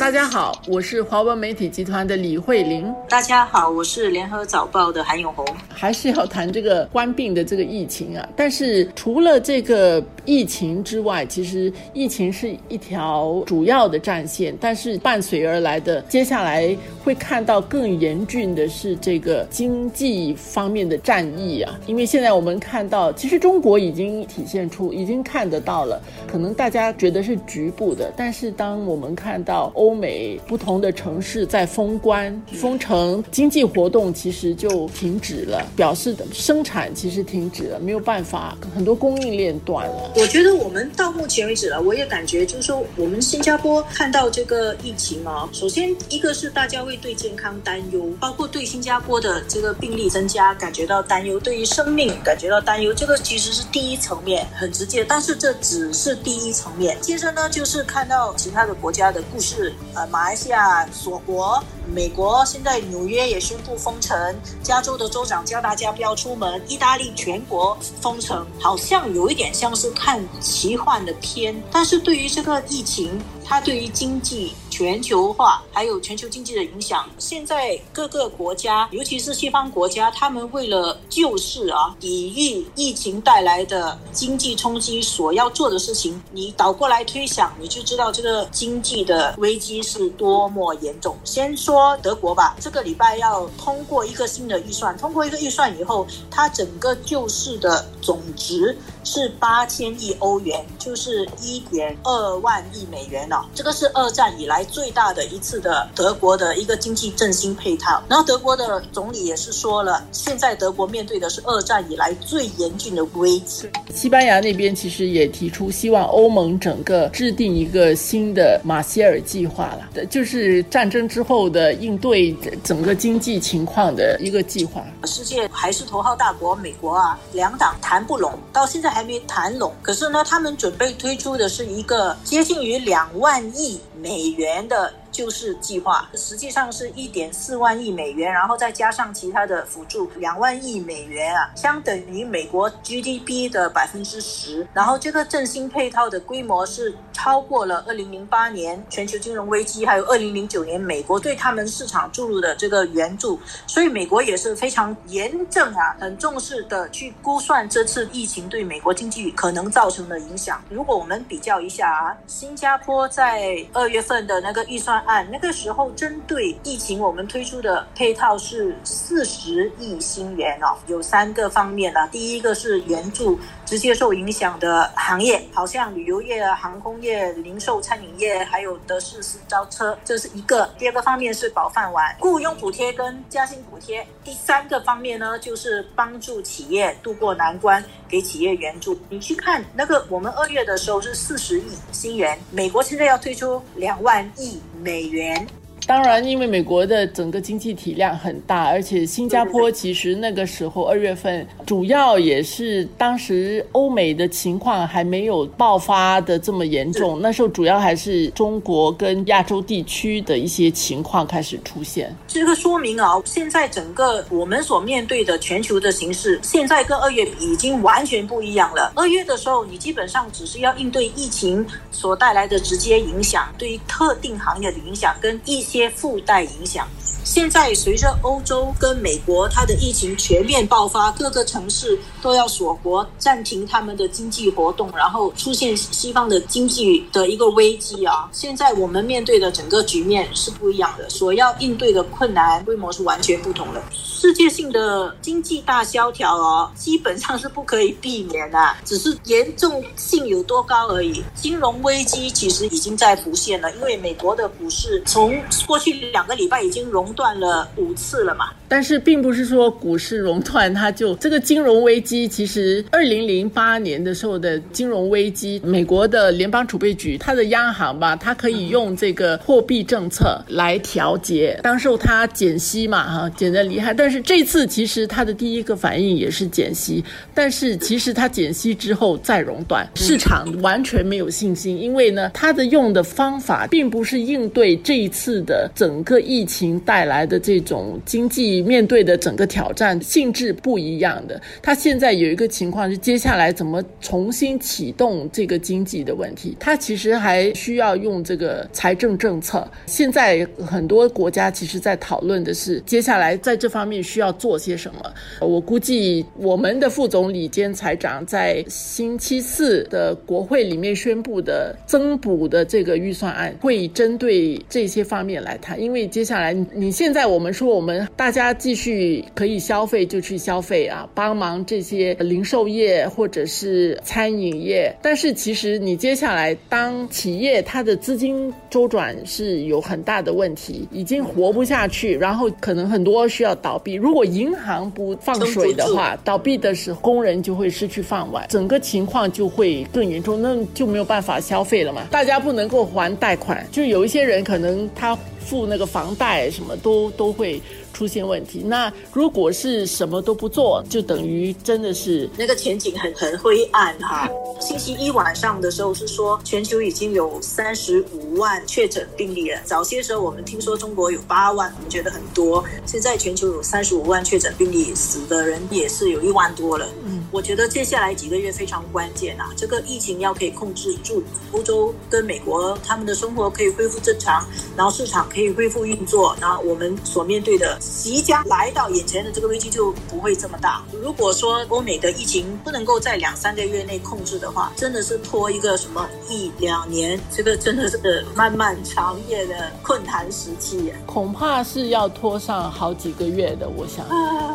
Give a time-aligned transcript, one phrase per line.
[0.00, 2.90] 大家好，我是华文媒体集团的李慧玲。
[3.06, 5.46] 大家好，我是联合早报的韩永红。
[5.68, 21.76] 还是要谈这个官病的这个疫情啊，但是除了这个疫情之外，其实疫情是一条主要的战线，但是伴随而来的，接下来会看到更严峻的是这个经济方面的战役啊。
[21.88, 35.66] 因为现在我们看到，其实中国已经体现出，已经看得到了，可能大家觉得是局部的，但是当我们看到欧美不同的城市在封关、封城，经济活动其实就停止了。
[35.74, 40.19] 表示的生产其实停止了，没有办法，很多供应链断了。
[40.20, 55.02] 我觉得我们到目前为止了，我也感觉就是说，我们新加坡看到这个疫情啊，首先一个是大家会对健康担忧，包括对新加坡的这个病例增加感觉到担忧，对于生命感觉到担忧，这个其实是第一层面，很直接。
[55.02, 61.64] 但是这只是第一层面，接着呢就是看到其他的国家的故事，呃，马来西亚锁国。
[61.92, 64.16] 美国现在纽约也宣布封城，
[64.62, 71.54] 加州的州长叫大家不要出门，意大利全国封城，好像有一点像是看奇幻的片。
[71.70, 74.52] 但是对于这个疫情，它对于经济。
[74.70, 91.14] 全球化还有全球经济的影响，现在各个国家，尤其是西方国家，他们为了救市啊，抵御疫情带来的经济冲击，所要做的事情，你倒过来推想，你就知道这个经济的危机是多么严重。
[91.24, 103.44] 先说德国吧，这个礼拜要通过一个新的预算，通过一个预算以后，它整个救市的总值是八千亿欧元，就是一点二万亿美元了。
[103.54, 104.64] 这个是二战以来。
[104.70, 113.68] 最大的一次的德国的一个经济振兴配套，然后德国的总理也是说了，现在德国面对的是二战以来最严峻的危机。
[113.94, 124.84] 西班牙那边其实也提出希望欧盟整个制定一个新的马歇尔计划了，就是战争之后的应对整个经济情况的一个计划。
[125.04, 129.72] 世界还是头号大国美国啊，两党谈不拢，到现在还没谈拢。
[129.82, 134.66] 可是呢，他们准备推出的是一个接近于两万亿美元。
[134.70, 144.66] 的救市计划实际上是一点四万亿美元，然后再加上其他的辅助两万亿美元啊，相等于美国 GDP 的百分之十。
[144.72, 153.38] 然后这个振兴配套的规模是超过了二零零八年全球金融危机，还有二零零九年美国对他们市场注入的这个援助。
[153.66, 160.62] 所以美国也是非常严正啊，很重视的去估算这次疫情对美国经济可能造成的影响。
[160.70, 164.98] 如果我们比较一下啊，新加坡在二月份的那个预算。
[165.10, 172.08] 案那个时候针对疫情，我们推出的配套是四十亿新元哦，有三个方面呢。
[172.12, 180.70] 第一个是援助直接受影响的行业，好像旅游业、航空业、零售、餐饮业，还有德士私招车，这是一个。
[180.78, 184.06] 第二个方面是保饭碗，雇佣补贴跟加薪补贴。
[184.22, 188.96] 第三个方面呢，就是帮助企业渡过难关，给企业援助。
[189.08, 194.60] 你去看那个，我们二月的时候是四十亿新元，美国现在要推出两万亿。
[194.82, 195.59] 美元。
[195.90, 212.14] 当然，因为美国的整个经济体量很大，而且新加坡其实那个时候二月份主要也是当时欧美的情况还没有爆发的这么严重，那时候主要还是中国跟亚洲地区的一些情况开始出现。
[212.28, 218.92] 这个说明啊，现在整个我们所面对的全球的形势，现在跟二月比已经完全不一样了。
[218.94, 225.60] 二月的时候，你基本上只是要应对疫情所带来的直接影响，对于特定行业的影响跟一。
[225.70, 226.86] 些些附带影响。
[227.30, 238.28] 现在随着欧洲跟美国它的疫情全面爆发，各个城市都要锁国、暂停他们的经济活动，然后出现西方的经济的一个危机啊！
[238.32, 243.80] 现在我们面对的整个局面是不一样的，所要应对的困难规模是完全不同的。
[243.92, 251.22] 世界性的经济大萧条哦，基本上是不可以避免的，只是严重性有多高而已。
[251.36, 257.14] 金融危机其实已经在浮现了，因为美国的股市从过去两个礼拜已经熔。
[257.20, 258.46] 断了五次了嘛？
[258.66, 262.26] 但是并不是说股市熔断，它就这个金融危机。
[262.26, 271.60] 其实二零零八年的时候的金融危机，美国的联邦储备局，它的央行吧，它可以用这个货币政策来调节。
[271.62, 273.92] 当时它减息嘛，哈，减得厉害。
[273.92, 287.09] 但是这次其实它的第一个反应也是减息，但是其实它减息之后再熔断，市场完全没有信心，因为呢，它的用的方法并不是应对这一次的整个疫情带来。
[287.10, 291.40] 来的这种经济面对的整个挑战性质不一样的。
[291.60, 299.68] 他现在有一个情况是，接下来怎么重新启动这个经济的问题，他其实还需要用这个财政政策。
[299.86, 305.00] 现在很多国家其实在讨论的是，接下来在这方面需要做些什么。
[305.40, 315.80] 我估计我们的副总理兼财长在星期四的国会里面宣布的增补的这个预算案，会针对这些方面来谈。
[315.80, 333.94] 因为接下来你现在我们说我们大家继续可以消费就去消费啊，帮忙这些零售业或者是餐饮业，但是其实你接下来当企业它的资金周转是有很大的问题，已经活不下去，然后可能很多需要倒闭。
[333.94, 342.02] 如果银行不放水的话，倒闭的时候工人就会失去饭碗，整个情况就会更严重，那就没有办法消费了嘛。
[342.10, 345.18] 大家不能够还贷款，就有一些人可能他
[345.50, 347.60] 付那个房贷什么都都会。
[347.92, 354.30] 出现问题，那如果是什么都不做，就等于真的是那个前景很很灰暗哈。
[354.58, 366.88] 星期一晚上的时候是说全球已经有三十五万确诊病例了，早些时候我们听说中国有八万，我们觉得很多，现在全球有三十五万确诊病例，死的人也是有一万多了。
[367.04, 371.22] 嗯，我觉得接下来几个月非常关键啊，这个疫情要可以控制住，
[371.52, 374.44] 欧洲跟美国他们的生活可以恢复正常，
[374.76, 377.78] 然后市场可以恢复运作，然后我们所面对的。
[377.80, 380.82] 即将来到眼前的这个危机就不会这么大。
[381.02, 393.68] 如果说欧美的疫情不能够在两三个月内控制的话，真的是拖一个什么一两年，这个真的是漫漫长夜的困难时期，恐怕是要拖上好几个月的。
[393.68, 394.04] 我想，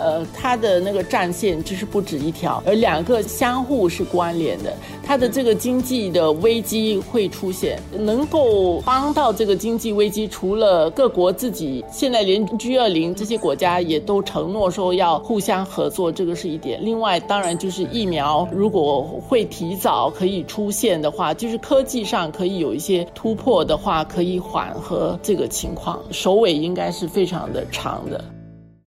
[0.00, 4.74] 呃，它的那个战线就是不止一条，而两个相互是关联的。
[5.04, 13.14] 它的这个经济的危机会出现，能够帮到这个经济危机，除了各国自己，现在连 G 二零。
[13.14, 16.78] 这些国家也都承诺说要互相合作，这个是一点。
[16.82, 26.00] 另外，当然就是疫苗，如果会提早可以出现的话，就是科技上可以有一些突破的话，可以缓和这个情况。
[26.12, 28.24] 首尾应该是非常的长的。